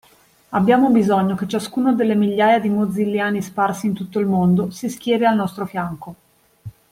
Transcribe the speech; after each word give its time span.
Abbiamo 0.49 0.89
bisogno 0.89 1.35
che 1.35 1.47
ciascuno 1.47 1.93
delle 1.93 2.15
migliaia 2.15 2.57
di 2.59 2.69
Mozilliani 2.69 3.39
sparsi 3.39 3.85
in 3.85 3.93
tutto 3.93 4.17
il 4.17 4.25
mondo 4.25 4.71
si 4.71 4.89
schieri 4.89 5.25
al 5.25 5.35
nostro 5.35 5.67
fianco. 5.67 6.15